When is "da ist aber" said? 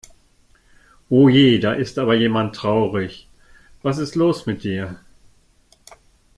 1.59-2.15